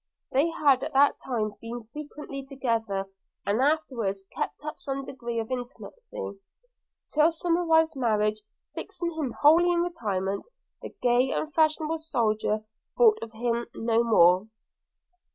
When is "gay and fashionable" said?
11.03-11.99